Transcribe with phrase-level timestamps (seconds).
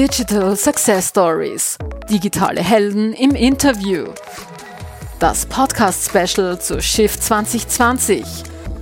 [0.00, 1.76] Digital Success Stories.
[2.08, 4.06] Digitale Helden im Interview.
[5.18, 8.24] Das Podcast-Special zu Shift 2020,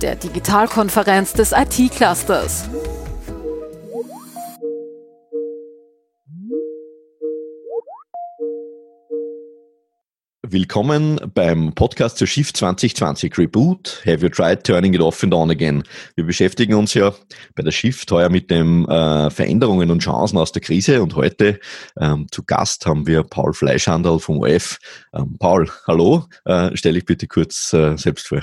[0.01, 2.69] der Digitalkonferenz des IT-Clusters.
[10.51, 14.01] Willkommen beim Podcast zur Shift 2020 Reboot.
[14.07, 15.83] Have you tried turning it off and on again?
[16.15, 17.13] Wir beschäftigen uns ja
[17.53, 21.59] bei der Shift heuer mit den äh, Veränderungen und Chancen aus der Krise und heute
[22.01, 24.79] ähm, zu Gast haben wir Paul Fleischhandel vom OF.
[25.13, 28.41] Ähm, Paul, hallo, äh, stell dich bitte kurz äh, selbst vor.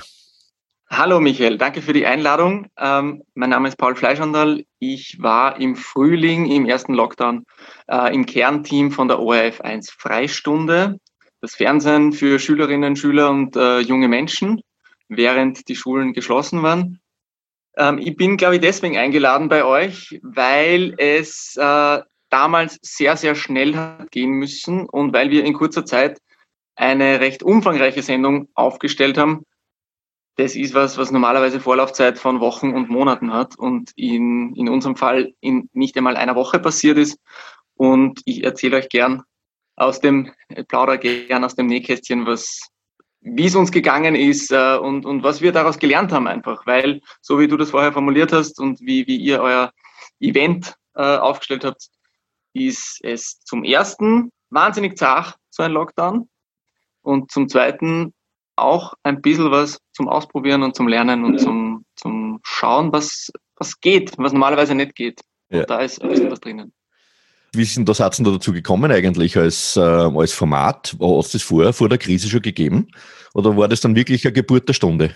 [0.88, 2.68] Hallo Michael, danke für die Einladung.
[2.78, 4.64] Ähm, mein Name ist Paul Fleischhandel.
[4.78, 7.44] Ich war im Frühling im ersten Lockdown
[7.88, 11.00] äh, im Kernteam von der ORF 1 Freistunde
[11.46, 14.62] das Fernsehen für Schülerinnen, Schüler und äh, junge Menschen,
[15.08, 16.98] während die Schulen geschlossen waren.
[17.76, 23.36] Ähm, ich bin, glaube ich, deswegen eingeladen bei euch, weil es äh, damals sehr, sehr
[23.36, 26.18] schnell hat gehen müssen und weil wir in kurzer Zeit
[26.74, 29.44] eine recht umfangreiche Sendung aufgestellt haben.
[30.34, 34.96] Das ist was, was normalerweise Vorlaufzeit von Wochen und Monaten hat und in, in unserem
[34.96, 37.20] Fall in nicht einmal einer Woche passiert ist.
[37.76, 39.22] Und ich erzähle euch gern
[39.76, 40.32] aus dem,
[40.68, 42.60] plauder gern aus dem Nähkästchen, was,
[43.20, 47.00] wie es uns gegangen ist äh, und, und was wir daraus gelernt haben einfach, weil
[47.20, 49.72] so wie du das vorher formuliert hast und wie, wie ihr euer
[50.20, 51.88] Event äh, aufgestellt habt,
[52.54, 56.28] ist es zum ersten wahnsinnig zart, so ein Lockdown
[57.02, 58.14] und zum zweiten
[58.56, 63.78] auch ein bisschen was zum Ausprobieren und zum Lernen und zum, zum Schauen, was, was
[63.80, 65.20] geht, was normalerweise nicht geht.
[65.50, 65.64] Ja.
[65.64, 66.72] Da ist ein bisschen was drinnen.
[67.56, 70.96] Wie sind das Satzen da dazu gekommen eigentlich als, äh, als Format?
[71.00, 72.88] Hast du das vorher, vor der Krise schon gegeben?
[73.34, 75.14] Oder war das dann wirklich eine Geburt der Stunde?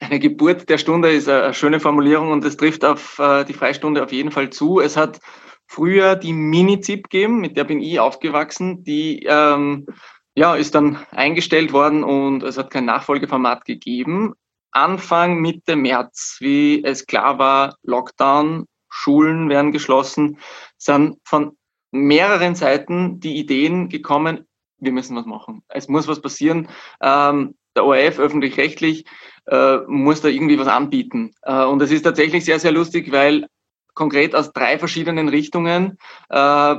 [0.00, 4.02] Eine Geburt der Stunde ist eine schöne Formulierung und es trifft auf äh, die Freistunde
[4.02, 4.80] auf jeden Fall zu.
[4.80, 5.20] Es hat
[5.66, 8.82] früher die Mini-ZIP gegeben, mit der bin ich aufgewachsen.
[8.82, 9.86] Die ähm,
[10.34, 14.32] ja, ist dann eingestellt worden und es hat kein Nachfolgeformat gegeben.
[14.72, 20.38] Anfang Mitte März, wie es klar war, Lockdown, Schulen werden geschlossen,
[20.76, 21.56] sind von
[21.92, 24.46] mehreren Seiten die Ideen gekommen,
[24.78, 25.62] wir müssen was machen.
[25.68, 26.68] Es muss was passieren.
[27.02, 29.04] Ähm, der ORF, öffentlich-rechtlich,
[29.46, 31.32] äh, muss da irgendwie was anbieten.
[31.42, 33.46] Äh, und es ist tatsächlich sehr, sehr lustig, weil
[33.94, 35.98] konkret aus drei verschiedenen Richtungen
[36.30, 36.76] äh,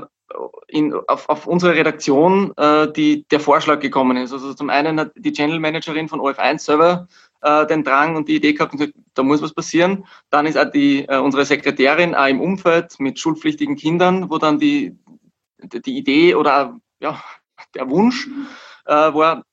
[0.68, 4.34] in, auf, auf unsere Redaktion äh, die, der Vorschlag gekommen ist.
[4.34, 7.08] Also zum einen hat die Channel Managerin von OF1 selber
[7.42, 10.06] äh, den Drang und die Idee gehabt und gesagt, da muss was passieren.
[10.30, 14.60] Dann ist auch die, äh, unsere Sekretärin auch im Umfeld mit schulpflichtigen Kindern, wo dann
[14.60, 14.98] die,
[15.62, 17.22] die Idee oder ja,
[17.76, 18.28] der Wunsch
[18.86, 19.44] äh, war,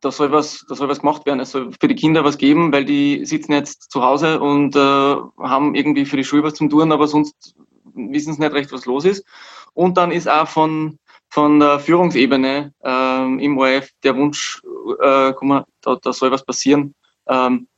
[0.00, 1.40] da soll was, da soll was gemacht werden.
[1.40, 4.78] Es soll für die Kinder was geben, weil die sitzen jetzt zu Hause und äh,
[4.78, 7.54] haben irgendwie für die Schule was zum tun, aber sonst
[7.94, 9.24] wissen sie nicht recht, was los ist.
[9.72, 14.60] Und dann ist auch von, von der Führungsebene ähm, im ORF der Wunsch,
[15.00, 16.94] äh, guck mal, da, da soll was passieren
[17.28, 17.68] ähm,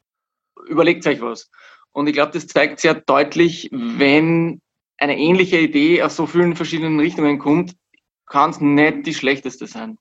[0.69, 1.51] überlegt euch was.
[1.93, 4.61] Und ich glaube, das zeigt sehr deutlich, wenn
[4.99, 7.75] eine ähnliche Idee aus so vielen verschiedenen Richtungen kommt,
[8.27, 9.99] kann es nicht die schlechteste sein.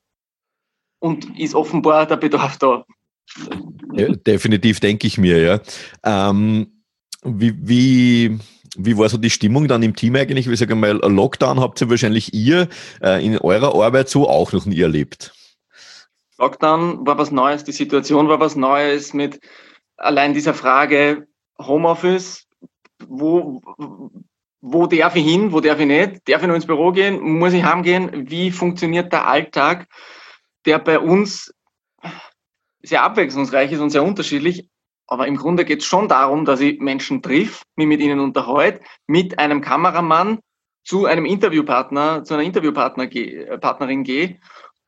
[1.00, 2.86] Und ist offenbar der Bedarf da.
[3.94, 5.60] Ja, definitiv denke ich mir, ja.
[6.04, 6.84] Ähm,
[7.24, 8.40] wie, wie,
[8.78, 10.48] wie war so die Stimmung dann im Team eigentlich?
[10.48, 12.68] Ich sage mal, Lockdown habt ihr wahrscheinlich ihr
[13.02, 15.34] äh, in eurer Arbeit so auch noch nie erlebt.
[16.38, 19.40] Lockdown war was Neues, die Situation war was Neues mit
[19.98, 21.28] allein dieser Frage
[21.60, 22.46] Homeoffice,
[23.08, 23.62] wo,
[24.62, 27.54] wo darf ich hin, wo darf ich nicht, darf ich nur ins Büro gehen, muss
[27.54, 29.88] ich heimgehen, wie funktioniert der Alltag,
[30.66, 31.54] der bei uns
[32.82, 34.70] sehr abwechslungsreich ist und sehr unterschiedlich,
[35.08, 38.82] aber im Grunde geht es schon darum, dass ich Menschen triff, mich mit ihnen unterhalte,
[39.08, 40.40] mit einem Kameramann
[40.84, 44.40] zu einem Interviewpartner, zu einer Interviewpartnerin gehe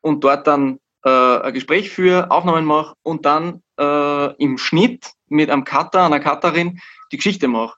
[0.01, 5.49] und dort dann äh, ein Gespräch führe, Aufnahmen mache und dann äh, im Schnitt mit
[5.49, 6.79] einem Cutter, einer Cutterin
[7.11, 7.77] die Geschichte mache.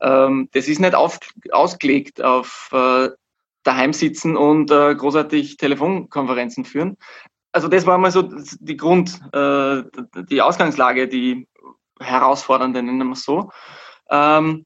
[0.00, 1.18] Ähm, das ist nicht auf,
[1.50, 3.08] ausgelegt auf äh,
[3.64, 6.96] daheim sitzen und äh, großartig Telefonkonferenzen führen.
[7.52, 8.28] Also das war mal so
[8.60, 9.82] die Grund, äh,
[10.30, 11.48] die Ausgangslage, die
[12.00, 13.50] herausfordernde, nennen wir es so.
[14.10, 14.64] Ähm,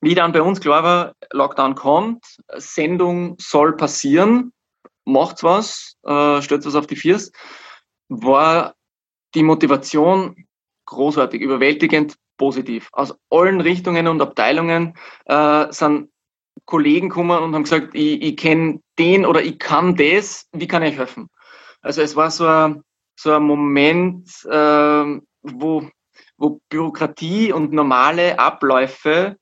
[0.00, 2.24] wie dann bei uns klar war, Lockdown kommt,
[2.56, 4.52] Sendung soll passieren,
[5.04, 7.32] macht's was, äh, stellt was auf die Viers,
[8.08, 8.74] war
[9.34, 10.46] die Motivation
[10.86, 12.88] großartig, überwältigend positiv.
[12.92, 14.94] Aus allen Richtungen und Abteilungen
[15.26, 16.10] äh, sind
[16.66, 20.82] Kollegen gekommen und haben gesagt, ich, ich kenne den oder ich kann das, wie kann
[20.82, 21.28] ich helfen?
[21.82, 22.82] Also es war so ein,
[23.16, 25.88] so ein Moment, äh, wo,
[26.36, 29.36] wo Bürokratie und normale Abläufe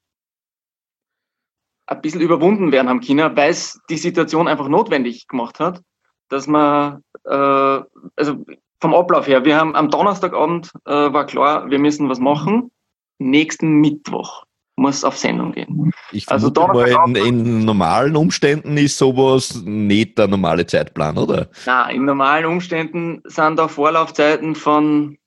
[1.87, 5.83] ein bisschen überwunden werden haben können, weil es die Situation einfach notwendig gemacht hat,
[6.29, 7.81] dass man, äh,
[8.17, 8.45] also
[8.81, 12.71] vom Ablauf her, wir haben am Donnerstagabend äh, war klar, wir müssen was machen.
[13.19, 14.45] Nächsten Mittwoch
[14.77, 15.93] muss auf Sendung gehen.
[16.11, 21.49] Ich also mal in, in, normalen Umständen ist sowas nicht der normale Zeitplan, oder?
[21.67, 25.19] Na, in normalen Umständen sind da Vorlaufzeiten von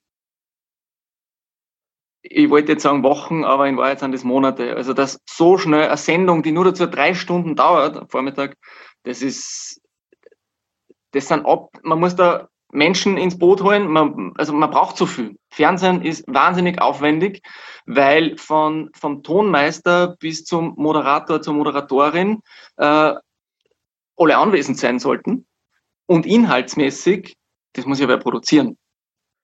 [2.30, 4.76] ich wollte jetzt sagen Wochen, aber in Wahrheit sind das Monate.
[4.76, 8.56] Also dass so schnell eine Sendung, die nur dazu drei Stunden dauert am Vormittag,
[9.04, 9.80] das ist,
[11.12, 15.06] das sind ab, man muss da Menschen ins Boot holen, man, also man braucht so
[15.06, 15.38] viel.
[15.50, 17.42] Fernsehen ist wahnsinnig aufwendig,
[17.86, 22.42] weil von, vom Tonmeister bis zum Moderator, zur Moderatorin
[22.76, 23.14] äh,
[24.16, 25.46] alle anwesend sein sollten.
[26.06, 27.36] Und inhaltsmäßig,
[27.72, 28.76] das muss ja wer produzieren.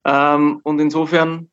[0.05, 1.52] Ähm, und insofern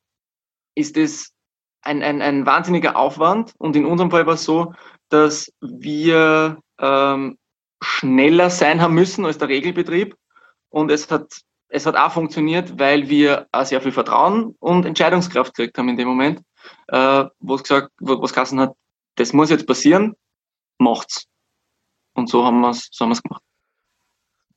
[0.80, 1.34] ist es
[1.82, 3.54] ein, ein, ein wahnsinniger Aufwand.
[3.58, 4.74] Und in unserem Fall war es so,
[5.10, 7.38] dass wir ähm,
[7.82, 10.16] schneller sein haben müssen als der Regelbetrieb.
[10.70, 15.56] Und es hat, es hat auch funktioniert, weil wir auch sehr viel Vertrauen und Entscheidungskraft
[15.56, 16.42] gekriegt haben in dem Moment,
[16.88, 18.76] äh, wo es gesagt, wo es hat,
[19.16, 20.16] das muss jetzt passieren,
[20.78, 21.26] macht's.
[22.14, 23.42] Und so haben wir es so gemacht.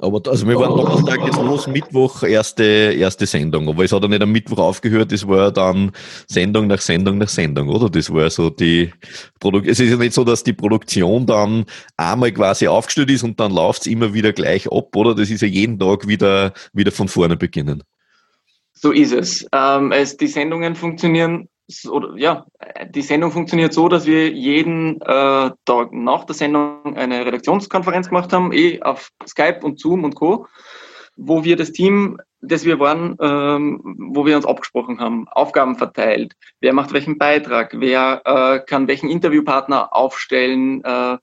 [0.02, 3.68] Aber also wir waren Donnerstag jetzt los, Mittwoch erste, erste Sendung.
[3.68, 5.92] Aber es hat ja nicht am Mittwoch aufgehört, es war ja dann
[6.26, 7.88] Sendung nach Sendung nach Sendung, oder?
[7.88, 8.90] Das war so die
[9.38, 9.70] Produktion.
[9.70, 11.66] Es ist ja nicht so, dass die Produktion dann
[11.96, 15.14] einmal quasi aufgestellt ist und dann läuft's immer wieder gleich ab, oder?
[15.14, 17.84] Das ist ja jeden Tag wieder, wieder von vorne beginnen.
[18.72, 19.46] So ist es.
[19.52, 21.48] Ähm, es die Sendungen funktionieren
[21.88, 22.46] oder ja,
[22.90, 28.32] die Sendung funktioniert so, dass wir jeden äh, Tag nach der Sendung eine Redaktionskonferenz gemacht
[28.32, 30.46] haben, eh auf Skype und Zoom und Co.,
[31.16, 33.80] wo wir das Team, das wir waren, ähm,
[34.12, 39.10] wo wir uns abgesprochen haben, Aufgaben verteilt, wer macht welchen Beitrag, wer äh, kann welchen
[39.10, 41.18] Interviewpartner aufstellen, äh,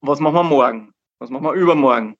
[0.00, 2.16] was machen wir morgen, was machen wir übermorgen.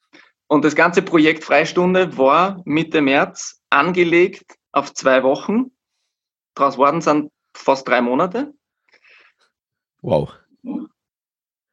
[0.48, 5.72] Und das ganze Projekt Freistunde war Mitte März angelegt auf zwei Wochen
[6.54, 8.52] Daraus worden sind fast drei Monate.
[10.02, 10.32] Wow.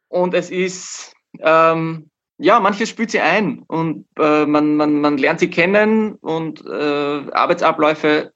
[0.08, 5.40] Und es ist, ähm, ja, manches spült sie ein und äh, man, man, man lernt
[5.40, 8.34] sie kennen und äh, Arbeitsabläufe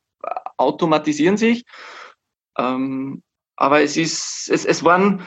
[0.57, 1.63] automatisieren sich.
[2.57, 3.23] Ähm,
[3.55, 5.23] aber es ist, es, es waren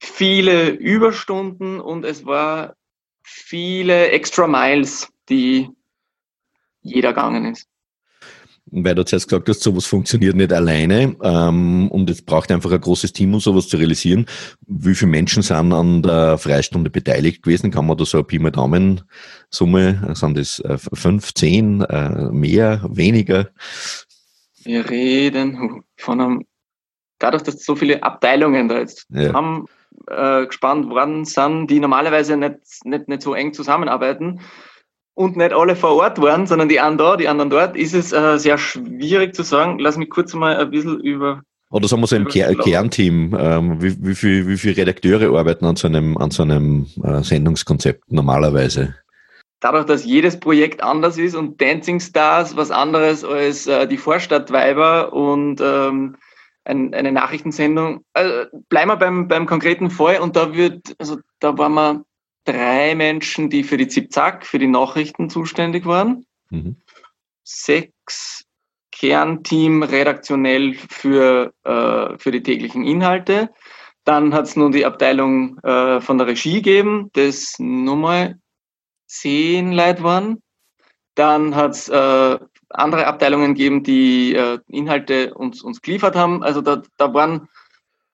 [0.00, 2.74] viele Überstunden und es war
[3.22, 5.70] viele Extra Miles, die
[6.82, 7.68] jeder gegangen ist
[8.70, 12.80] weil du zuerst gesagt hast, sowas funktioniert nicht alleine ähm, und es braucht einfach ein
[12.80, 14.26] großes Team, um sowas zu realisieren.
[14.66, 17.70] Wie viele Menschen sind an der Freistunde beteiligt gewesen?
[17.70, 19.02] Kann man da so eine Pi mal Daumen
[19.50, 23.48] Summe, sind das äh, fünf, zehn, äh, mehr, weniger?
[24.64, 26.44] Wir reden von einem,
[27.18, 29.32] dadurch, dass so viele Abteilungen da jetzt ja.
[29.32, 29.66] haben,
[30.08, 34.40] äh, gespannt worden sind, die normalerweise nicht, nicht, nicht so eng zusammenarbeiten,
[35.16, 38.12] und nicht alle vor Ort waren, sondern die einen da, die anderen dort, ist es
[38.12, 39.78] äh, sehr schwierig zu sagen.
[39.78, 41.42] Lass mich kurz mal ein bisschen über.
[41.70, 45.64] Oder sagen wir so im Ker Kernteam, ähm, wie, wie, viel, wie viele Redakteure arbeiten
[45.64, 48.94] an so einem, an so einem äh, Sendungskonzept normalerweise?
[49.60, 55.14] Dadurch, dass jedes Projekt anders ist und Dancing Stars was anderes als äh, die Vorstadtweiber
[55.14, 56.16] und ähm,
[56.64, 58.04] ein, eine Nachrichtensendung.
[58.12, 62.04] Also bleiben wir beim, beim konkreten Fall und da wird, also da waren wir
[62.46, 66.24] drei Menschen, die für die Zipzack, für die Nachrichten zuständig waren.
[66.50, 66.76] Mhm.
[67.44, 68.44] Sechs
[68.92, 73.50] Kernteam redaktionell für, äh, für die täglichen Inhalte.
[74.04, 78.38] Dann hat es nun die Abteilung äh, von der Regie gegeben, das nochmal
[79.06, 80.42] zehn Leute waren.
[81.14, 82.38] Dann hat es äh,
[82.70, 86.42] andere Abteilungen gegeben, die äh, Inhalte uns, uns geliefert haben.
[86.42, 87.48] Also da, da waren,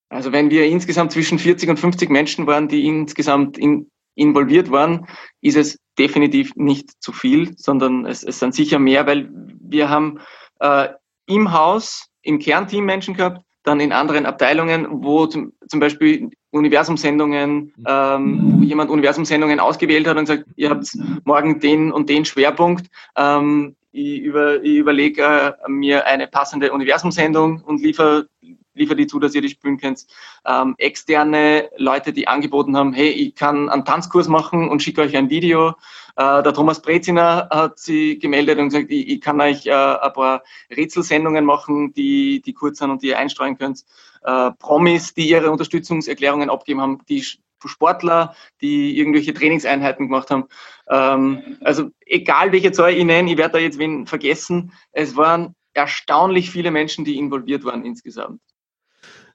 [0.09, 5.07] also wenn wir insgesamt zwischen 40 und 50 Menschen waren, die insgesamt in, involviert waren,
[5.41, 10.21] ist es definitiv nicht zu viel, sondern es, es sind sicher mehr, weil wir haben
[10.61, 10.89] äh,
[11.27, 17.73] im Haus, im Kernteam Menschen gehabt, dann in anderen Abteilungen, wo zum, zum Beispiel Universumsendungen,
[17.87, 20.87] ähm, wo jemand Universumsendungen ausgewählt hat und sagt, ihr habt
[21.25, 22.89] morgen den und den Schwerpunkt.
[23.17, 25.23] Ähm, ich, über, ich überlege
[25.65, 28.29] äh, mir eine passende Universumsendung und liefere
[28.75, 30.07] liefere die zu, dass ihr die spielen könnt.
[30.47, 35.17] Ähm, externe Leute, die angeboten haben, hey, ich kann einen Tanzkurs machen und schicke euch
[35.17, 35.71] ein Video.
[36.17, 40.13] Äh, der Thomas Breziner hat sie gemeldet und gesagt, ich, ich kann euch äh, ein
[40.13, 43.85] paar Rätselsendungen machen, die, die kurz sind und die ihr einstreuen könnt.
[44.23, 47.25] Äh, Promis, die ihre Unterstützungserklärungen abgeben haben, die
[47.65, 50.45] Sportler, die irgendwelche Trainingseinheiten gemacht haben.
[50.89, 54.73] Ähm, also egal welche Zahl ich nenne, ich werde da jetzt wen vergessen.
[54.93, 58.41] Es waren erstaunlich viele Menschen, die involviert waren insgesamt.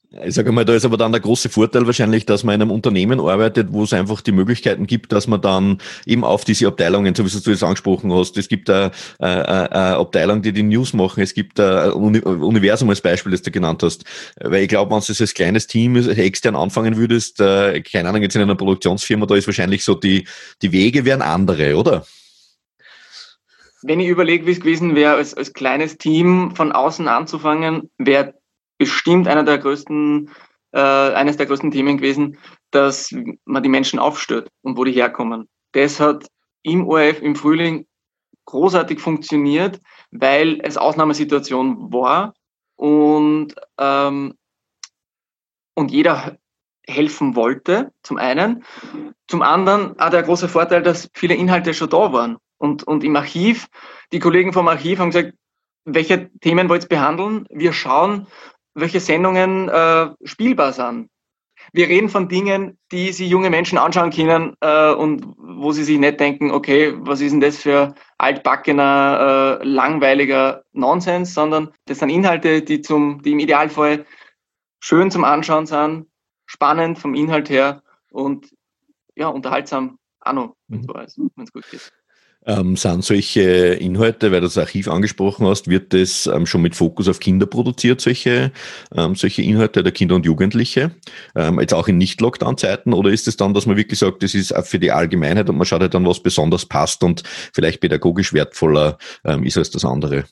[0.10, 2.72] Ich sage mal, da ist aber dann der große Vorteil wahrscheinlich, dass man in einem
[2.72, 7.14] Unternehmen arbeitet, wo es einfach die Möglichkeiten gibt, dass man dann eben auf diese Abteilungen,
[7.14, 11.22] so wie du es angesprochen hast, es gibt eine, eine, Abteilung, die die News machen,
[11.22, 14.06] es gibt ein Universum als Beispiel, das du genannt hast.
[14.40, 18.36] Weil ich glaube, wenn du als kleines Team extern anfangen würdest, äh, keine Ahnung, jetzt
[18.38, 20.26] in einer Produktionsfirma, da ist wahrscheinlich so die,
[20.62, 22.06] die Wege wären andere, oder?
[23.84, 28.34] Wenn ich überlege, wie es gewesen wäre, als, als kleines Team von außen anzufangen, wäre
[28.78, 30.30] bestimmt einer der größten,
[30.72, 32.38] äh, eines der größten Themen gewesen,
[32.72, 33.14] dass
[33.46, 35.48] man die Menschen aufstört und wo die herkommen.
[35.72, 36.28] Das hat
[36.64, 37.88] im ORF im Frühling
[38.46, 39.80] großartig funktioniert,
[40.12, 42.34] weil es Ausnahmesituation war
[42.76, 44.34] und, ähm,
[45.76, 46.38] und jeder
[46.88, 48.64] helfen wollte, zum einen.
[49.28, 52.38] Zum anderen hat der große Vorteil, dass viele Inhalte schon da waren.
[52.58, 53.68] Und, und im Archiv,
[54.12, 55.34] die Kollegen vom Archiv haben gesagt,
[55.84, 57.46] welche Themen wollt ihr behandeln?
[57.50, 58.28] Wir schauen,
[58.78, 61.10] welche Sendungen äh, spielbar sind.
[61.74, 65.98] Wir reden von Dingen, die sich junge Menschen anschauen können äh, und wo sie sich
[65.98, 72.10] nicht denken, okay, was ist denn das für altbackener, äh, langweiliger Nonsens, sondern das sind
[72.10, 74.06] Inhalte, die, zum, die im Idealfall
[74.80, 76.08] schön zum Anschauen sind,
[76.46, 77.82] spannend vom Inhalt her
[78.12, 78.54] und
[79.16, 81.32] ja, unterhaltsam auch noch, wenn es mhm.
[81.52, 81.92] gut geht.
[82.48, 86.76] Ähm, sind solche Inhalte, weil du das Archiv angesprochen hast, wird das ähm, schon mit
[86.76, 88.54] Fokus auf Kinder produziert, solche,
[88.96, 90.92] ähm, solche Inhalte der Kinder und Jugendliche,
[91.36, 94.34] ähm, jetzt auch in Nicht-Lockdown-Zeiten, oder ist es das dann, dass man wirklich sagt, das
[94.34, 97.24] ist auch für die Allgemeinheit und man schaut halt dann, was besonders passt und
[97.54, 100.24] vielleicht pädagogisch wertvoller ähm, ist als das andere?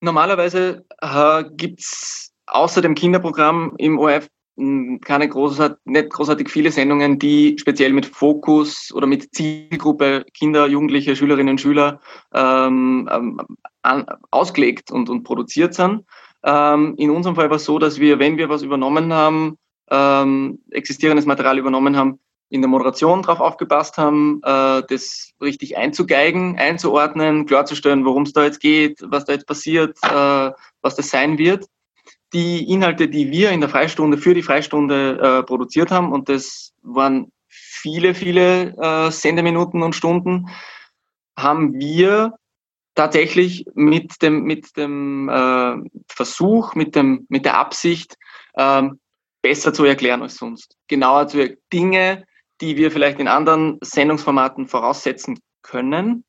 [0.00, 4.28] Normalerweise äh, gibt's außer dem Kinderprogramm im ORF
[5.00, 11.16] keine großart, nicht großartig viele Sendungen, die speziell mit Fokus oder mit Zielgruppe Kinder, Jugendliche,
[11.16, 12.00] Schülerinnen und Schüler
[12.32, 13.40] ähm, ähm,
[13.82, 16.04] an, ausgelegt und, und produziert sind.
[16.44, 19.58] Ähm, in unserem Fall war es so, dass wir, wenn wir was übernommen haben,
[19.90, 26.58] ähm, existierendes Material übernommen haben, in der Moderation darauf aufgepasst haben, äh, das richtig einzugeigen,
[26.58, 30.50] einzuordnen, klarzustellen, worum es da jetzt geht, was da jetzt passiert, äh,
[30.82, 31.66] was das sein wird
[32.32, 36.72] die Inhalte, die wir in der Freistunde für die Freistunde äh, produziert haben, und das
[36.82, 40.48] waren viele, viele äh, Sendeminuten und Stunden,
[41.36, 42.34] haben wir
[42.94, 45.76] tatsächlich mit dem, mit dem äh,
[46.08, 48.16] Versuch, mit, dem, mit der Absicht,
[48.56, 49.00] ähm,
[49.42, 50.76] besser zu erklären als sonst.
[50.88, 52.26] Genauer zu Dinge,
[52.60, 56.24] die wir vielleicht in anderen Sendungsformaten voraussetzen können,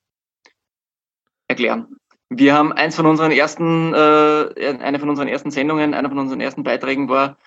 [1.47, 1.97] erklären.
[2.33, 6.39] Wir haben eins von unseren ersten, äh, eine von unseren ersten Sendungen, einer von unseren
[6.39, 7.37] ersten Beiträgen war,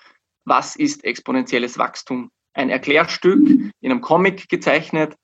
[0.45, 2.29] was ist exponentielles Wachstum?
[2.53, 5.15] Ein Erklärstück in einem Comic gezeichnet,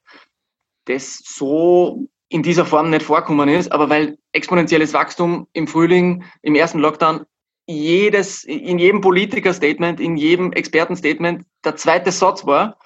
[0.86, 6.56] das so in dieser Form nicht vorkommen ist, aber weil exponentielles Wachstum im Frühling, im
[6.56, 7.27] ersten Lockdown,
[7.68, 12.80] jedes, in jedem Politiker-Statement, in jedem Experten-Statement der zweite Satz war,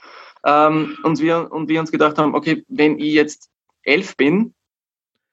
[0.46, 3.50] ähm, und, wir, und wir uns gedacht haben, okay, wenn ich jetzt
[3.84, 4.54] elf bin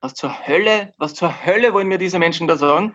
[0.03, 2.95] was zur Hölle, was zur Hölle wollen mir diese Menschen da sagen?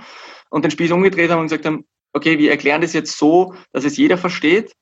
[0.49, 3.83] Und den Spieß umgedreht haben und gesagt haben, okay, wir erklären das jetzt so, dass
[3.83, 4.73] es jeder versteht,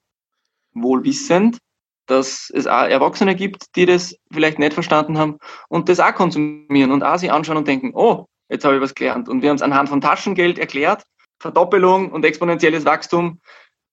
[0.74, 1.60] wohlwissend,
[2.08, 5.38] dass es auch Erwachsene gibt, die das vielleicht nicht verstanden haben
[5.70, 8.94] und das auch konsumieren und auch sich anschauen und denken, oh, jetzt habe ich was
[8.94, 9.30] gelernt.
[9.30, 11.04] Und wir haben es anhand von Taschengeld erklärt,
[11.40, 13.40] Verdoppelung und exponentielles Wachstum.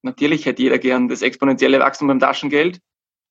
[0.03, 2.81] Natürlich hätte jeder gern das exponentielle Wachstum beim Taschengeld,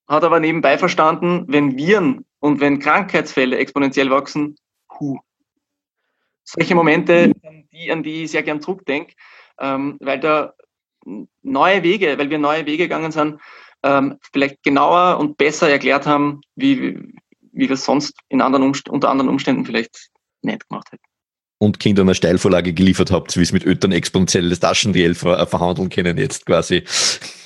[0.08, 4.56] hat aber nebenbei verstanden, wenn Viren und wenn Krankheitsfälle exponentiell wachsen,
[5.02, 5.20] puh.
[6.44, 7.32] Solche Momente,
[7.72, 9.16] die, an die ich sehr gern zurückdenke,
[9.60, 10.54] ähm, weil da
[11.42, 13.40] neue Wege, weil wir neue Wege gegangen sind,
[13.84, 17.00] ähm, vielleicht genauer und besser erklärt haben, wie,
[17.52, 20.10] wie wir es sonst in anderen Umst unter anderen Umständen vielleicht
[20.44, 21.04] nicht gemacht hätten.
[21.58, 26.18] Und Kindern eine Steilvorlage geliefert habt, wie es mit Ötern exponentielles Taschengeld ver verhandeln können
[26.18, 26.84] jetzt quasi.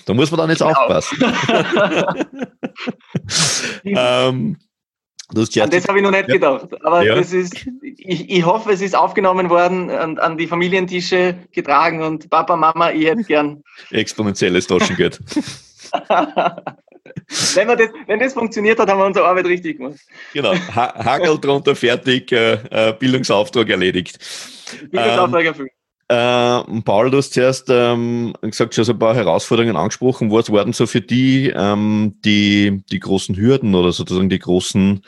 [0.05, 0.71] Da muss man dann jetzt genau.
[0.71, 1.17] aufpassen.
[3.83, 4.57] ähm,
[5.29, 6.67] an das habe ich noch nicht gedacht.
[6.85, 7.15] Aber ja.
[7.15, 12.29] das ist, ich, ich hoffe, es ist aufgenommen worden, an, an die Familientische getragen und
[12.29, 13.63] Papa, Mama, ich hätte gern.
[13.91, 15.19] Exponentielles Taschengeld.
[17.55, 19.99] wenn, das, wenn das funktioniert hat, haben wir unsere Arbeit richtig gemacht.
[20.33, 24.19] Genau, ha Hagel drunter, fertig, äh, äh Bildungsauftrag erledigt.
[24.91, 25.69] Bildungsauftrag ähm,
[26.07, 26.77] erfüllt.
[26.77, 30.31] Äh, Paul, du hast zuerst ähm, gesagt, schon so ein paar Herausforderungen angesprochen.
[30.31, 35.01] Was waren so für die ähm, die, die großen Hürden oder sozusagen die großen,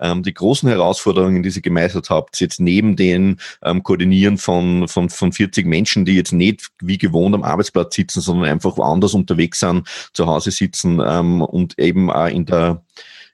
[0.00, 5.10] ähm, die großen Herausforderungen, die Sie gemeistert habt, jetzt neben den ähm, Koordinieren von, von,
[5.10, 9.60] von 40 Menschen, die jetzt nicht wie gewohnt am Arbeitsplatz sitzen, sondern einfach woanders unterwegs
[9.60, 12.84] sind, zu Hause sitzen ähm, und eben auch in der,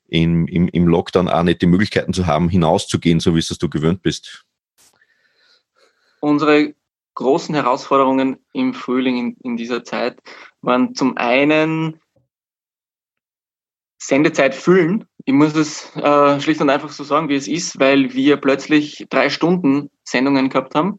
[0.09, 3.59] in, im, im Lockdown auch nicht die Möglichkeiten zu haben, hinauszugehen, so wie es das
[3.59, 4.45] du gewöhnt bist?
[6.21, 6.75] Unsere
[7.15, 10.21] großen Herausforderungen im Frühling in, in dieser Zeit
[10.63, 12.01] waren zum einen
[13.99, 15.07] Sendezeit füllen.
[15.25, 19.07] Ich muss es äh, schlicht und einfach so sagen, wie es ist, weil wir plötzlich
[19.09, 20.99] drei Stunden Sendungen gehabt haben,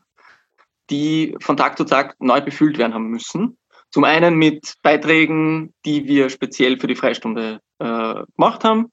[0.89, 3.57] die von Tag zu Tag neu befüllt werden haben müssen.
[3.91, 8.91] Zum einen mit Beiträgen, die wir speziell für die Freistunde äh, gemacht haben,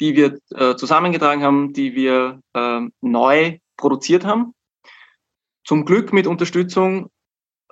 [0.00, 4.54] die wir äh, zusammengetragen haben, die wir äh, neu produziert haben.
[5.64, 7.10] Zum Glück mit Unterstützung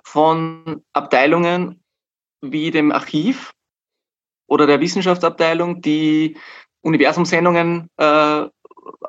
[0.03, 1.83] von Abteilungen
[2.41, 3.53] wie dem Archiv
[4.47, 6.37] oder der Wissenschaftsabteilung, die
[6.81, 8.45] Universumsendungen äh,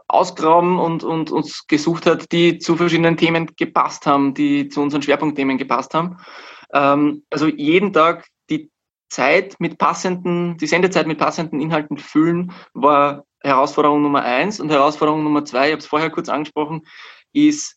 [0.07, 5.03] ausgraben und, und uns gesucht hat, die zu verschiedenen Themen gepasst haben, die zu unseren
[5.03, 6.19] Schwerpunktthemen gepasst haben.
[6.73, 8.71] Ähm, also jeden Tag die
[9.09, 14.61] Zeit mit passenden, die Sendezeit mit passenden Inhalten füllen, war Herausforderung Nummer eins.
[14.61, 16.83] Und Herausforderung Nummer zwei, ich habe es vorher kurz angesprochen,
[17.33, 17.76] ist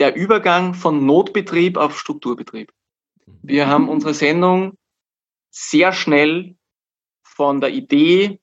[0.00, 2.72] der Übergang von Notbetrieb auf Strukturbetrieb.
[3.42, 4.76] Wir haben unsere Sendung
[5.50, 6.56] sehr schnell
[7.22, 8.40] von der Idee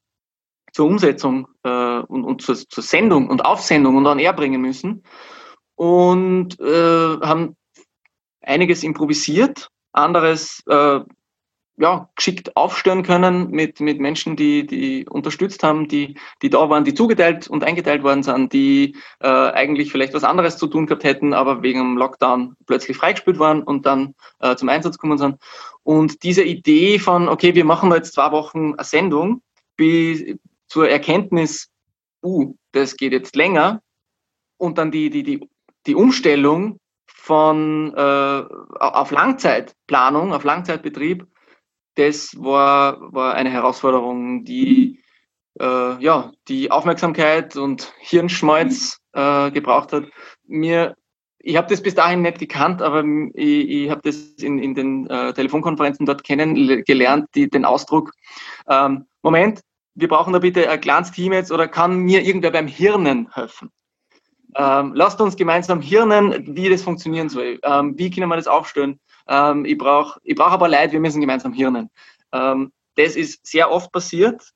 [0.71, 5.03] zur Umsetzung äh, und, und zur, zur, Sendung und Aufsendung und an Air bringen müssen
[5.75, 7.57] und äh, haben
[8.41, 10.99] einiges improvisiert, anderes äh,
[11.79, 16.84] ja, geschickt aufstören können mit, mit Menschen, die, die unterstützt haben, die, die da waren,
[16.84, 21.03] die zugeteilt und eingeteilt worden sind, die äh, eigentlich vielleicht was anderes zu tun gehabt
[21.03, 25.38] hätten, aber wegen dem Lockdown plötzlich freigespielt waren und dann äh, zum Einsatz gekommen sind.
[25.84, 29.41] Und diese Idee von, okay, wir machen jetzt zwei Wochen eine Sendung,
[29.75, 30.36] bis
[30.67, 31.69] zur Erkenntnis,
[32.24, 33.81] uh, das geht jetzt länger,
[34.57, 35.48] und dann die, die, die,
[35.86, 38.43] die Umstellung von äh,
[38.79, 41.27] auf Langzeitplanung, auf Langzeitbetrieb,
[41.98, 45.04] das war, war eine Herausforderung, die
[45.60, 50.06] äh, ja, die Aufmerksamkeit und Hirnschmalz äh, gebraucht hat.
[50.46, 50.96] Mir,
[51.39, 55.10] ich habe das bis dahin nicht gekannt, aber ich, ich habe das in, in den
[55.10, 58.12] äh, Telefonkonferenzen dort kennengelernt, die, den Ausdruck,
[58.70, 59.62] ähm, Moment,
[59.96, 63.72] wir brauchen da bitte ein kleines Team jetzt oder kann mir irgendwer beim Hirnen helfen?
[64.55, 67.60] Ähm, lasst uns gemeinsam hirnen, wie das funktionieren soll.
[67.64, 69.00] Ähm, wie können wir das aufstellen?
[69.27, 71.90] Ähm, ich brauche ich brauch aber Leid, wir müssen gemeinsam hirnen.
[72.31, 74.53] Ähm, das ist sehr oft passiert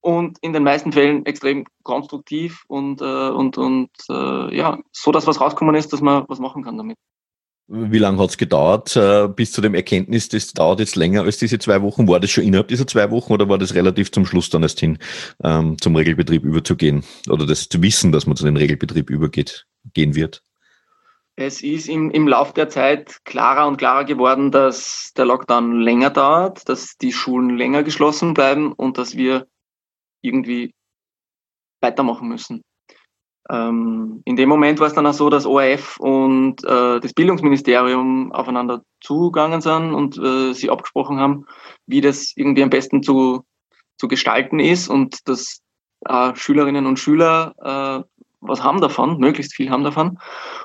[0.00, 5.26] und in den meisten Fällen extrem konstruktiv und, äh, und, und äh, ja, so, dass
[5.26, 6.96] was rausgekommen ist, dass man was machen kann damit.
[7.68, 11.38] Wie lange hat es gedauert äh, bis zu dem Erkenntnis, das dauert jetzt länger als
[11.38, 12.06] diese zwei Wochen?
[12.06, 14.78] War das schon innerhalb dieser zwei Wochen oder war das relativ zum Schluss dann erst
[14.78, 14.98] hin,
[15.42, 17.02] ähm, zum Regelbetrieb überzugehen?
[17.28, 20.44] Oder das zu wissen, dass man zu dem Regelbetrieb übergeht, gehen wird?
[21.38, 26.08] Es ist im, im Lauf der Zeit klarer und klarer geworden, dass der Lockdown länger
[26.08, 29.46] dauert, dass die Schulen länger geschlossen bleiben und dass wir
[30.22, 30.74] irgendwie
[31.82, 32.62] weitermachen müssen.
[33.50, 38.32] Ähm, in dem Moment war es dann auch so, dass ORF und äh, das Bildungsministerium
[38.32, 41.46] aufeinander zugegangen sind und äh, sie abgesprochen haben,
[41.86, 43.44] wie das irgendwie am besten zu,
[43.98, 45.60] zu gestalten ist und dass
[46.06, 47.54] äh, Schülerinnen und Schüler
[48.06, 50.18] äh, was haben davon, möglichst viel haben davon.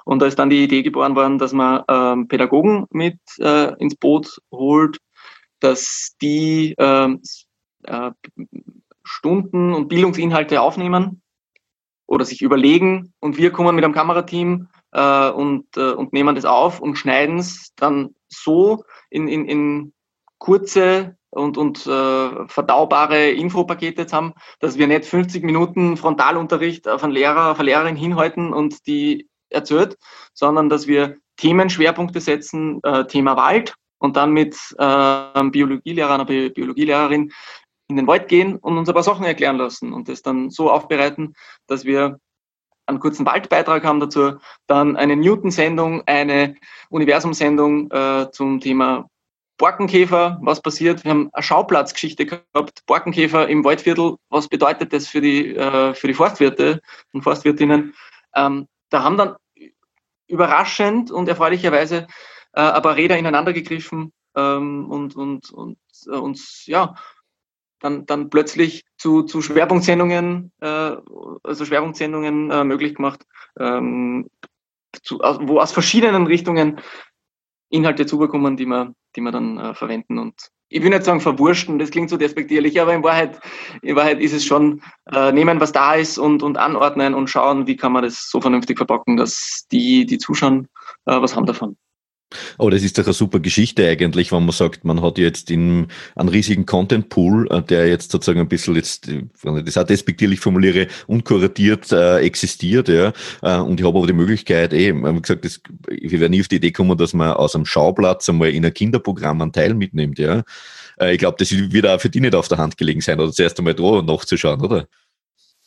[0.06, 3.96] Und da ist dann die Idee geboren worden, dass man ähm, Pädagogen mit äh, ins
[3.96, 4.98] Boot holt,
[5.60, 7.22] dass die ähm,
[7.84, 8.12] äh,
[9.04, 11.22] Stunden und Bildungsinhalte aufnehmen
[12.08, 16.46] oder sich überlegen und wir kommen mit einem Kamerateam äh, und, äh, und nehmen das
[16.46, 19.94] auf und schneiden es dann so in, in, in
[20.38, 27.04] kurze und, und äh, verdaubare Infopakete jetzt haben, dass wir nicht 50 Minuten Frontalunterricht auf
[27.04, 29.98] einen Lehrer, auf eine Lehrerin hinhalten und die erzählt,
[30.34, 36.26] sondern dass wir Themenschwerpunkte setzen, äh, Thema Wald und dann mit äh, einem Biologielehrer, einer
[36.26, 37.32] Bi Biologielehrerin
[37.88, 40.72] in den Wald gehen und uns ein paar Sachen erklären lassen und das dann so
[40.72, 41.34] aufbereiten,
[41.68, 42.20] dass wir
[42.86, 44.34] einen kurzen Waldbeitrag haben dazu,
[44.68, 46.56] dann eine Newton-Sendung, eine
[46.90, 49.08] Universum-Sendung äh, zum Thema
[49.62, 51.04] Borkenkäfer, was passiert?
[51.04, 56.08] Wir haben eine Schauplatzgeschichte gehabt, Borkenkäfer im Waldviertel, was bedeutet das für die, äh, für
[56.08, 56.82] die Forstwirte
[57.14, 57.94] und Forstwirtinnen?
[58.36, 59.36] Ähm, da haben dann
[60.26, 62.08] überraschend und erfreulicherweise
[62.54, 66.96] äh, ein paar Räder ineinander gegriffen ähm, und, und, und äh, uns, ja,
[67.80, 73.26] dann, dann plötzlich zu, zu Schwerpunktsendungen, also Schwerpunktsendungen möglich gemacht,
[73.60, 74.30] ähm,
[75.10, 76.80] wo aus verschiedenen Richtungen
[77.72, 80.18] Inhalte zubekommen, die man, die man dann äh, verwenden.
[80.18, 83.40] Und ich will nicht sagen verwurschten, das klingt so despektierlich, aber in Wahrheit,
[83.82, 87.68] in Wahrheit ist es schon äh, nehmen, was da ist und, und anordnen und schauen,
[87.68, 90.68] wie kann man das so vernünftig verpacken, dass die, die zuschauen,
[91.06, 91.78] äh, was haben davon.
[92.58, 95.52] Aber oh, das ist doch eine super Geschichte eigentlich, wenn man sagt, man hat jetzt
[95.52, 99.78] in, einen riesigen Content Pool, äh, der jetzt sozusagen ein bisschen jetzt, wenn ich das
[99.78, 103.14] auch despektierlich formuliere, unkuratiert äh, existiert, ja.
[103.42, 106.48] Äh, und ich habe aber die Möglichkeit, eh, wie gesagt, das, wir werden nie auf
[106.48, 110.20] die Idee kommen, dass man aus einem Schauplatz einmal in ein Kinderprogramm einen Teil mitnimmt,
[110.20, 110.44] ja.
[111.00, 113.32] Äh, ich glaube, das wird auch für die nicht auf der Hand gelegen sein, oder
[113.32, 114.88] zuerst einmal da nachzuschauen, oder?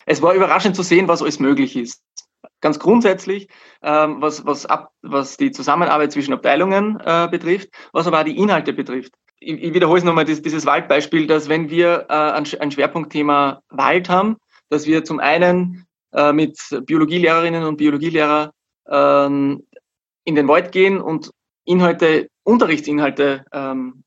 [0.07, 2.03] Es war überraschend zu sehen, was alles möglich ist
[2.61, 3.49] ganz grundsätzlich,
[3.83, 8.39] ähm, was, was, ab, was die Zusammenarbeit zwischen Abteilungen äh, betrifft, was aber auch die
[8.39, 9.13] Inhalte betrifft.
[9.41, 14.09] Ich, ich wiederhole es nochmal, dieses, dieses Waldbeispiel, dass wenn wir äh, ein, Schwerpunktthema Wald
[14.09, 14.37] haben,
[14.71, 18.53] dass wir zum einen äh, mit Biologielehrerinnen und Biologielehrer
[18.89, 19.67] ähm,
[20.25, 21.31] in den Wald gehen und
[21.65, 24.05] Inhalte, Unterrichtsinhalte ähm,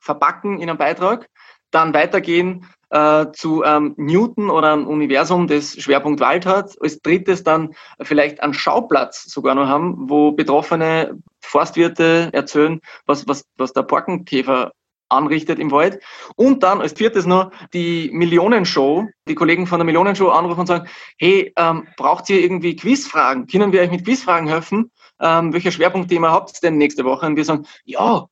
[0.00, 1.28] verpacken in einem Beitrag,
[1.70, 6.76] dann weitergehen äh, zu ähm, Newton oder einem Universum, das Schwerpunkt Wald hat.
[6.80, 13.44] Als drittes dann vielleicht einen Schauplatz sogar noch haben, wo betroffene Forstwirte erzählen, was, was,
[13.56, 14.72] was der Borkenkäfer
[15.08, 16.02] anrichtet im Wald.
[16.36, 19.06] Und dann als viertes noch die Millionenshow.
[19.26, 23.46] Die Kollegen von der Millionenshow anrufen und sagen, hey, ähm, braucht ihr irgendwie Quizfragen?
[23.46, 24.90] Können wir euch mit Quizfragen helfen?
[25.20, 27.26] Ähm, welcher Schwerpunktthema habt ihr denn nächste Woche?
[27.26, 28.26] Und wir sagen, ja,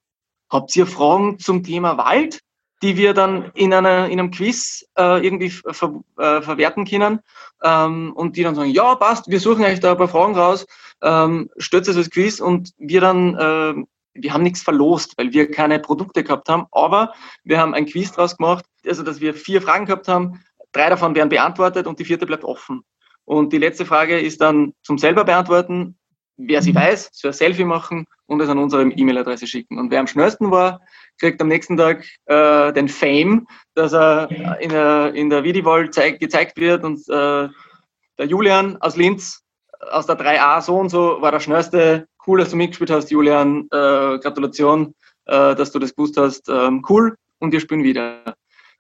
[0.51, 2.41] habt ihr Fragen zum Thema Wald?
[2.83, 7.21] Die wir dann in, einer, in einem Quiz äh, irgendwie ver, äh, verwerten können
[7.63, 10.67] ähm, und die dann sagen, ja, passt, wir suchen euch da ein paar Fragen raus,
[11.03, 13.85] ähm, stürzt als Quiz und wir dann, äh,
[14.15, 17.13] wir haben nichts verlost, weil wir keine Produkte gehabt haben, aber
[17.45, 21.15] wir haben ein Quiz draus gemacht, also dass wir vier Fragen gehabt haben, drei davon
[21.15, 22.83] werden beantwortet und die vierte bleibt offen.
[23.25, 25.99] Und die letzte Frage ist dann zum selber beantworten,
[26.37, 26.77] wer sie mhm.
[26.77, 29.79] weiß, soll ein Selfie machen und es an unsere E-Mail-Adresse schicken.
[29.79, 30.81] Und wer am schnellsten war,
[31.19, 36.21] kriegt am nächsten Tag äh, den Fame, dass er in der, in der Videowall zeig,
[36.21, 37.49] gezeigt wird und äh,
[38.19, 39.43] der Julian aus Linz
[39.91, 42.09] aus der 3a so und so war der schnellste.
[42.27, 43.69] Cool, dass du mitgespielt hast, Julian.
[43.71, 44.95] Äh, Gratulation,
[45.27, 46.49] äh, dass du das gewusst hast.
[46.49, 48.37] Ähm, cool und wir spielen wieder.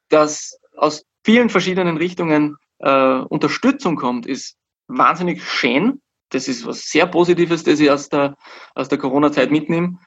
[0.09, 4.57] Dass aus vielen verschiedenen Richtungen äh, Unterstützung kommt, ist
[4.89, 6.01] wahnsinnig schön.
[6.31, 8.37] Das ist was sehr Positives, das ich aus der,
[8.75, 9.99] aus der Corona-Zeit mitnehme.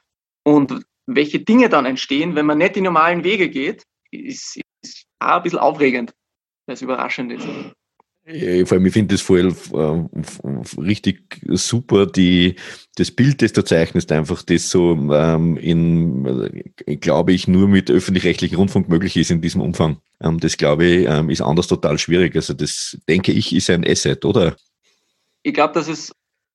[0.44, 5.36] Und welche Dinge dann entstehen, wenn man nicht die normalen Wege geht, ist, ist auch
[5.36, 6.14] ein bisschen aufregend,
[6.66, 7.46] weil es überraschend ist.
[8.66, 12.54] Vor allem, ich finde das voll äh, richtig super, die,
[12.96, 17.90] das Bild, das du zeichnest, einfach das so ähm, in, äh, glaube ich, nur mit
[17.90, 19.96] öffentlich-rechtlichem Rundfunk möglich ist in diesem Umfang.
[20.20, 22.36] Ähm, das, glaube ich, ähm, ist anders total schwierig.
[22.36, 24.54] Also das, denke ich, ist ein Asset, oder?
[25.42, 26.12] Ich glaube, dass es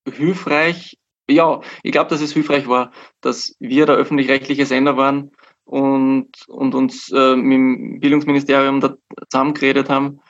[0.07, 0.97] hilfreich
[1.29, 5.31] ja, ich glaube, dass es hilfreich war, dass wir der öffentlich-rechtliche Sender waren
[5.63, 8.95] und, und uns äh, mit dem Bildungsministerium da
[9.29, 10.21] zusammengeredet haben,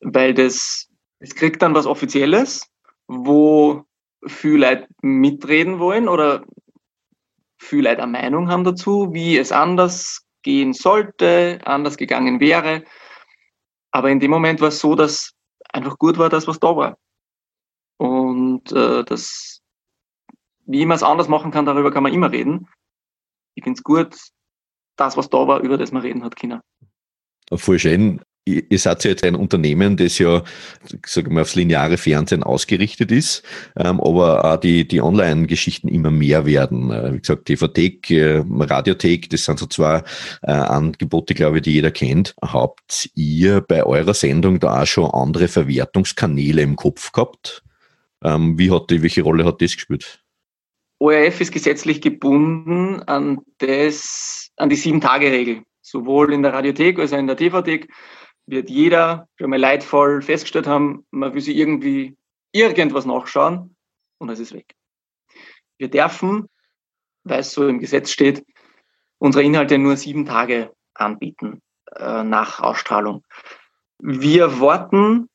[0.00, 0.88] weil das,
[1.20, 2.68] es kriegt dann was Offizielles,
[3.06, 3.84] wo
[4.26, 6.44] viele Leute mitreden wollen oder
[7.58, 12.84] viele Leute eine Meinung haben dazu, wie es anders gehen sollte, anders gegangen wäre.
[13.92, 15.32] Aber in dem Moment war es so, dass
[15.72, 16.98] einfach gut war, das, was da war.
[17.96, 19.64] Und äh, das
[20.66, 22.68] wie man es anders machen kann, darüber kann man immer reden.
[23.54, 24.16] Ich finde es gut,
[24.96, 26.62] das, was da war, über das man reden hat, Kinder.
[27.52, 28.20] Voll schön.
[28.46, 30.42] Ihr seid ja jetzt ein Unternehmen, das ja,
[31.06, 33.42] sagen wir, aufs lineare Fernsehen ausgerichtet ist,
[33.74, 36.90] ähm, aber auch die, die Online-Geschichten immer mehr werden.
[36.90, 40.02] Äh, wie gesagt, TV-Thek, äh, Radiothek, das sind so zwei
[40.42, 42.34] äh, Angebote, glaube ich, die jeder kennt.
[42.42, 47.63] Habt ihr bei eurer Sendung da auch schon andere Verwertungskanäle im Kopf gehabt?
[48.24, 50.24] Ähm, wie hat die, welche Rolle hat das gespielt?
[50.98, 55.62] ORF ist gesetzlich gebunden an, das, an die Sieben-Tage-Regel.
[55.82, 57.92] Sowohl in der Radiothek als auch in der TV-Thek
[58.46, 62.16] wird jeder schon mal leidvoll festgestellt haben, man will sich irgendwie
[62.52, 63.76] irgendwas nachschauen
[64.18, 64.74] und es ist weg.
[65.78, 66.48] Wir dürfen,
[67.24, 68.44] weil es so im Gesetz steht,
[69.18, 71.60] unsere Inhalte nur sieben Tage anbieten
[71.96, 73.24] äh, nach Ausstrahlung.
[73.98, 75.28] Wir warten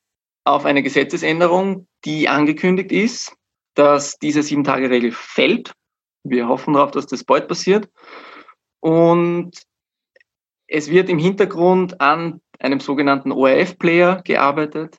[0.44, 3.36] auf eine Gesetzesänderung, die angekündigt ist
[3.74, 5.72] dass diese Sieben-Tage-Regel fällt.
[6.22, 7.88] Wir hoffen darauf, dass das bald passiert.
[8.80, 9.52] Und
[10.66, 14.98] es wird im Hintergrund an einem sogenannten ORF-Player gearbeitet,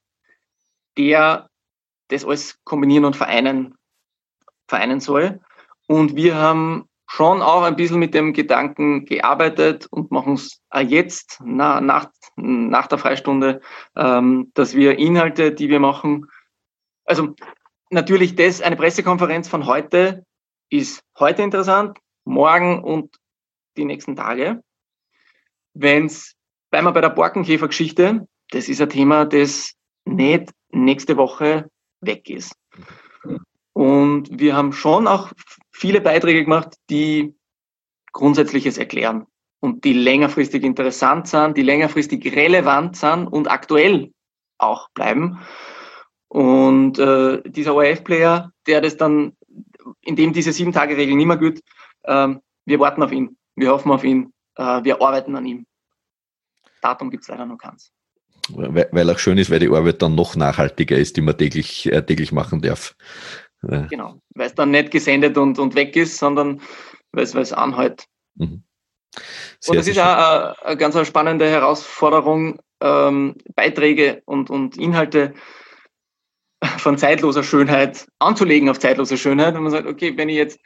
[0.98, 1.50] der
[2.10, 3.76] das alles kombinieren und vereinen,
[4.68, 5.40] vereinen soll.
[5.88, 11.40] Und wir haben schon auch ein bisschen mit dem Gedanken gearbeitet und machen es jetzt
[11.44, 13.62] na, nach, nach der Freistunde,
[13.96, 16.28] ähm, dass wir Inhalte, die wir machen,
[17.06, 17.36] also
[17.90, 20.26] natürlich das, eine Pressekonferenz von heute
[20.70, 23.16] ist heute interessant, morgen und
[23.78, 24.64] die nächsten Tage.
[25.74, 26.36] Wenn's,
[26.70, 29.74] bleiben wir bei der Borkenkäfergeschichte, das ist ein Thema, das
[30.06, 31.70] nicht nächste Woche
[32.02, 32.56] weg ist.
[33.74, 35.32] Und wir haben schon auch
[35.72, 37.36] viele Beiträge gemacht, die
[38.12, 39.26] Grundsätzliches erklären
[39.62, 44.12] und die längerfristig interessant sind, die längerfristig relevant sind und aktuell
[44.58, 45.40] auch bleiben.
[46.32, 49.34] Und äh, dieser ORF-Player, der das dann,
[50.00, 51.62] in dem diese Sieben-Tage-Regel nicht mehr gilt,
[52.04, 52.30] äh,
[52.63, 55.65] wir warten auf ihn, wir hoffen auf ihn, äh, wir arbeiten an ihm.
[56.82, 57.91] Datum gibt es leider noch keins.
[58.48, 61.91] Weil, weil auch schön ist, weil die Arbeit dann noch nachhaltiger ist, die man täglich,
[61.91, 62.96] äh, täglich machen darf.
[63.63, 66.62] Genau, weil es dann nicht gesendet und, und weg ist, sondern
[67.12, 68.06] weil es anhält.
[68.36, 68.63] Mhm.
[69.67, 75.36] und das ist auch eine, eine ganz spannende Herausforderung, ähm, Beiträge und, und Inhalte
[76.78, 79.56] von zeitloser Schönheit anzulegen auf zeitlose Schönheit.
[79.56, 80.60] Und man sagt, okay, wenn ich jetzt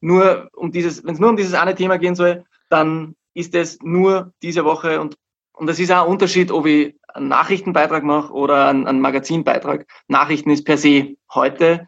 [0.00, 3.78] nur um dieses, wenn es nur um dieses eine Thema gehen soll, dann ist es
[3.82, 5.16] nur diese Woche und
[5.54, 9.86] und es ist auch ein Unterschied, ob ich einen Nachrichtenbeitrag mache oder einen, einen Magazinbeitrag.
[10.08, 11.86] Nachrichten ist per se heute,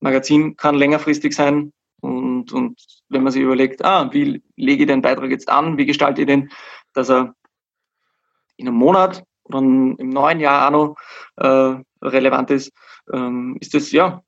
[0.00, 1.72] Magazin kann längerfristig sein.
[2.00, 5.86] Und, und wenn man sich überlegt, ah, wie lege ich den Beitrag jetzt an, wie
[5.86, 6.50] gestalte ich den,
[6.92, 7.34] dass er
[8.58, 10.96] in einem Monat oder im neuen Jahr auch noch
[11.36, 12.72] äh, relevant ist,
[13.12, 14.22] ähm, ist das ja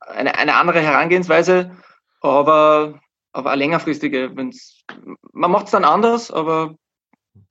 [0.00, 1.70] eine, eine andere Herangehensweise,
[2.20, 3.00] aber,
[3.32, 4.32] aber eine längerfristige.
[4.34, 4.84] Wenn's,
[5.32, 6.76] man macht es dann anders, aber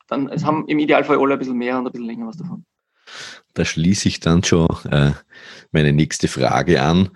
[0.08, 2.66] dann es haben im Idealfall alle ein bisschen mehr und ein bisschen länger was davon.
[3.54, 5.12] Da schließe ich dann schon äh,
[5.72, 7.10] meine nächste Frage an.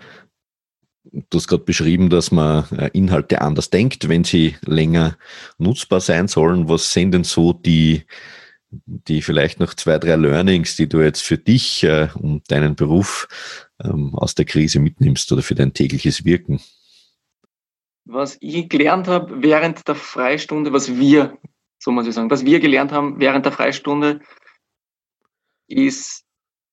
[1.30, 5.18] Du hast gerade beschrieben, dass man äh, Inhalte anders denkt, wenn sie länger
[5.58, 6.70] nutzbar sein sollen.
[6.70, 8.06] Was sind denn so die,
[8.70, 13.28] die vielleicht noch zwei, drei Learnings, die du jetzt für dich äh, und deinen Beruf
[13.84, 16.60] ähm, aus der Krise mitnimmst oder für dein tägliches Wirken?
[18.06, 21.38] Was ich gelernt habe während der Freistunde, was wir
[21.80, 22.30] so muss ich sagen.
[22.30, 24.22] Was wir gelernt haben während der Freistunde,
[25.68, 26.26] ist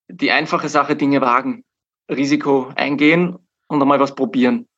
[0.08, 1.64] die einfache Sache, Dinge wagen,
[2.10, 4.68] Risiko eingehen und einmal was probieren.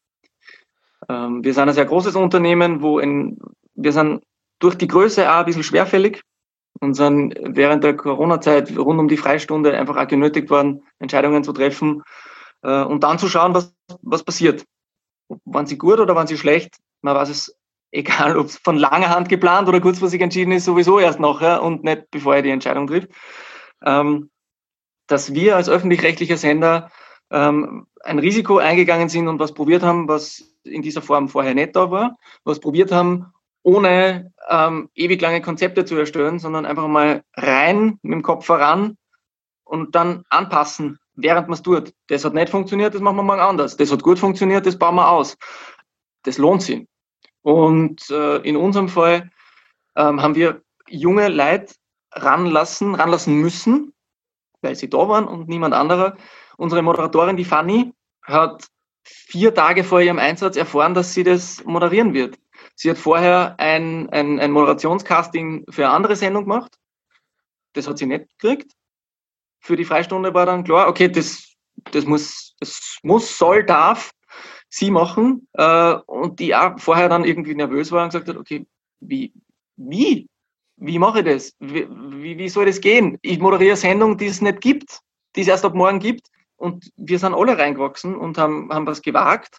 [1.08, 3.38] Ähm, wir sind ein sehr großes Unternehmen, wo in,
[3.74, 4.22] wir sind
[4.58, 6.22] durch die Größe auch ein bisschen schwerfällig
[6.80, 11.52] und sind während der Corona-Zeit rund um die Freistunde einfach auch genötigt worden, Entscheidungen zu
[11.52, 12.02] treffen
[12.62, 14.64] äh, und dann zu schauen, was, was passiert.
[15.44, 16.76] Waren sie gut oder waren sie schlecht?
[17.02, 17.56] Man weiß es
[17.96, 21.84] egal ob es von langer Hand geplant oder kurzfristig entschieden ist, sowieso erst nachher und
[21.84, 23.08] nicht bevor er die Entscheidung trifft,
[23.84, 24.30] ähm,
[25.06, 26.90] dass wir als öffentlich-rechtlicher Sender
[27.30, 31.76] ähm, ein Risiko eingegangen sind und was probiert haben, was in dieser Form vorher nicht
[31.76, 33.32] da war, was probiert haben,
[33.66, 38.96] ohne ähm, ewig lange Konzepte zu erstellen, sondern einfach mal rein mit dem Kopf voran
[39.64, 41.92] und dann anpassen, während man es tut.
[42.06, 43.76] Das hat nicht funktioniert, das machen wir morgen anders.
[43.76, 45.36] Das hat gut funktioniert, das bauen wir aus.
[46.22, 46.86] Das lohnt sich.
[47.42, 49.30] Und äh, in unserem Fall
[49.96, 51.74] ähm, haben wir junge Leute
[52.12, 53.92] ranlassen, ranlassen müssen,
[54.60, 56.16] weil sie da waren und niemand anderer.
[56.56, 58.68] Unsere Moderatorin, die Fanny, hat
[59.02, 62.38] vier Tage vor ihrem Einsatz erfahren, dass sie das moderieren wird.
[62.76, 66.78] Sie hat vorher ein, ein, ein Moderationscasting für eine andere Sendung gemacht.
[67.72, 68.72] Das hat sie nicht gekriegt.
[69.60, 71.54] Für die Freistunde war dann klar, okay, das,
[71.90, 74.12] das muss, das muss, soll, darf
[74.68, 78.66] sie machen äh, und die auch vorher dann irgendwie nervös war und gesagt hat, okay,
[79.00, 79.32] wie,
[79.76, 80.28] wie,
[80.76, 81.56] wie mache ich das?
[81.58, 81.88] Wie,
[82.38, 83.18] wie, soll das gehen?
[83.22, 85.00] Ich moderiere eine Sendung, die es nicht gibt,
[85.34, 89.00] die es erst ab morgen gibt und wir sind alle reingewachsen und haben, haben was
[89.00, 89.58] gewagt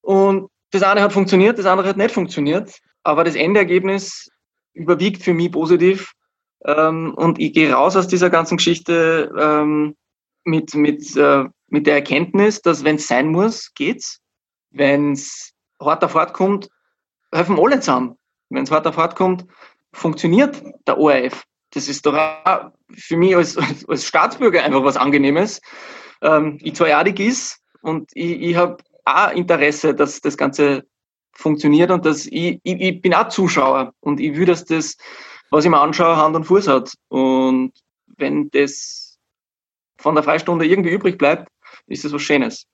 [0.00, 4.28] und das eine hat funktioniert, das andere hat nicht funktioniert, aber das Endergebnis
[4.72, 6.12] überwiegt für mich positiv
[6.64, 9.96] ähm, und ich gehe raus aus dieser ganzen Geschichte ähm,
[10.44, 14.20] mit, mit äh, mit der Erkenntnis, dass wenn es sein muss, geht's.
[14.70, 16.68] Wenn es hart auf hart kommt,
[17.32, 18.16] helfen alle zusammen.
[18.50, 19.46] Wenn es hart auf hart kommt,
[19.92, 21.44] funktioniert der ORF.
[21.70, 23.56] Das ist doch auch für mich als,
[23.88, 25.60] als Staatsbürger einfach was Angenehmes.
[26.20, 30.84] Ähm, ich zwar jadig ist und ich, ich habe auch Interesse, dass das Ganze
[31.32, 34.96] funktioniert und dass ich, ich, ich bin auch Zuschauer und ich will, dass das,
[35.50, 36.92] was ich mir anschaue, Hand und Fuß hat.
[37.08, 37.72] Und
[38.16, 39.18] wenn das
[39.98, 41.48] von der Freistunde irgendwie übrig bleibt,
[41.86, 42.66] ist das was Schönes.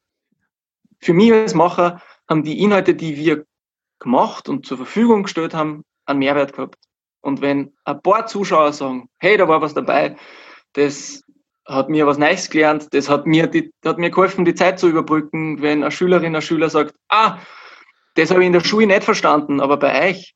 [1.01, 3.45] Für mich als Macher haben die Inhalte, die wir
[3.99, 6.77] gemacht und zur Verfügung gestellt haben, einen Mehrwert gehabt.
[7.21, 10.17] Und wenn ein paar Zuschauer sagen, hey, da war was dabei,
[10.75, 11.23] das
[11.67, 14.89] hat mir was Neues gelernt, das hat mir, die, hat mir geholfen, die Zeit zu
[14.89, 17.39] überbrücken, wenn eine Schülerin, ein Schüler sagt, ah,
[18.15, 20.35] das habe ich in der Schule nicht verstanden, aber bei euch,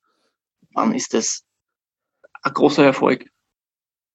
[0.74, 1.42] dann ist das
[2.42, 3.26] ein großer Erfolg,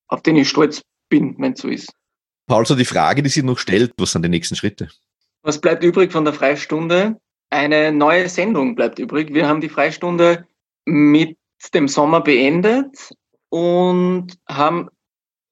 [0.07, 1.93] auf den ich stolz bin, wenn es so ist.
[2.47, 4.89] Paul, so die Frage, die sich noch stellt, was sind die nächsten Schritte?
[5.41, 7.19] Was bleibt übrig von der Freistunde?
[7.49, 9.33] Eine neue Sendung bleibt übrig.
[9.33, 10.47] Wir haben die Freistunde
[10.85, 11.37] mit
[11.73, 13.13] dem Sommer beendet
[13.49, 14.89] und haben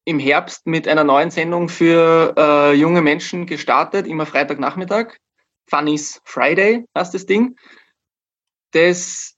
[0.06, 5.18] im Herbst mit einer neuen Sendung für äh, junge Menschen gestartet, immer Freitagnachmittag.
[5.70, 7.56] Funny's Friday heißt das Ding.
[8.72, 9.36] Das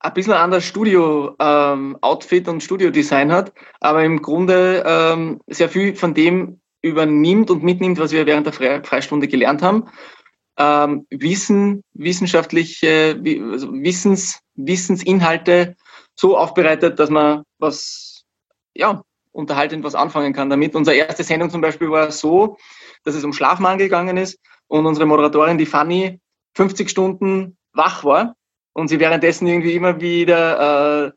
[0.00, 5.96] ein bisschen ein anderes Studio-Outfit ähm, und Studio-Design hat, aber im Grunde ähm, sehr viel
[5.96, 9.88] von dem übernimmt und mitnimmt, was wir während der Fre Freistunde gelernt haben.
[10.56, 15.76] Ähm, Wissen, wissenschaftliche, also Wissens, Wissensinhalte
[16.14, 18.24] so aufbereitet, dass man was,
[18.74, 19.02] ja,
[19.38, 20.74] unterhaltend was anfangen kann damit.
[20.74, 22.58] Unsere erste Sendung zum Beispiel war so,
[23.04, 26.20] dass es um Schlafmangel gegangen ist und unsere Moderatorin, die Fanny,
[26.56, 28.34] 50 Stunden wach war
[28.72, 31.12] und sie währenddessen irgendwie immer wieder äh,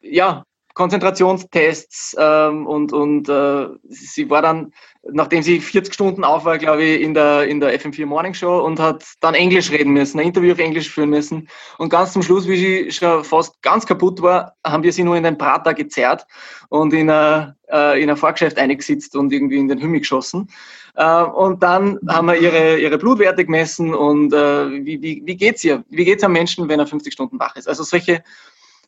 [0.00, 4.72] ja, Konzentrationstests ähm, und, und äh, sie war dann,
[5.12, 8.58] nachdem sie 40 Stunden auf war, glaube ich, in der, in der FM4 Morning Show
[8.58, 11.48] und hat dann Englisch reden müssen, ein Interview auf Englisch führen müssen.
[11.78, 15.16] Und ganz zum Schluss, wie sie schon fast ganz kaputt war, haben wir sie nur
[15.16, 16.26] in den Prater gezerrt
[16.70, 20.48] und in ein, äh, Vorgeschäft eingesetzt und irgendwie in den Himmel geschossen.
[20.96, 25.62] Äh, und dann haben wir ihre, ihre Blutwerte gemessen und äh, wie, wie, wie geht's
[25.62, 25.84] ihr?
[25.88, 27.68] Wie geht's am Menschen, wenn er 50 Stunden wach ist?
[27.68, 28.24] Also solche,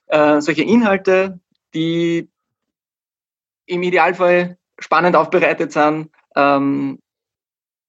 [0.09, 1.39] äh, solche Inhalte,
[1.77, 2.31] die
[3.67, 6.11] im Idealfall spannend aufbereitet sind.
[6.35, 6.99] Ähm,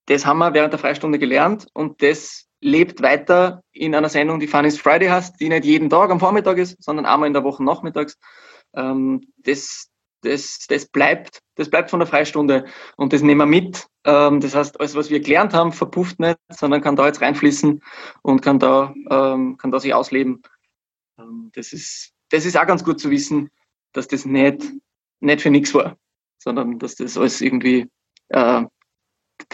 [0.07, 4.47] das haben wir während der Freistunde gelernt und das lebt weiter in einer Sendung, die
[4.47, 7.63] Funny's Friday heißt, die nicht jeden Tag am Vormittag ist, sondern einmal in der Woche
[7.63, 8.17] nachmittags.
[8.75, 9.89] Ähm, das,
[10.21, 13.87] das, das, bleibt, das bleibt von der Freistunde und das nehmen wir mit.
[14.05, 17.81] Ähm, das heißt, alles, was wir gelernt haben, verpufft nicht, sondern kann da jetzt reinfließen
[18.23, 20.41] und kann da, ähm, kann da sich ausleben.
[21.19, 23.51] Ähm, das, ist, das ist auch ganz gut zu wissen,
[23.97, 24.63] dass das nicht,
[25.19, 25.97] nicht für nichts war,
[26.37, 27.87] sondern dass das alles irgendwie
[28.29, 28.63] äh,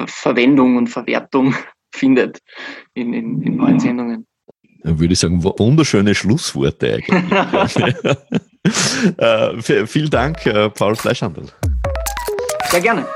[0.06, 1.56] Verwendung und Verwertung
[1.96, 2.40] findet
[2.94, 4.28] in, in, in neuen Sendungen.
[4.82, 7.96] Dann würde ich sagen, wunderschöne Schlussworte eigentlich.
[9.18, 11.46] äh, vielen Dank, äh, Paul Fleischhandel.
[12.70, 13.08] Sehr gerne.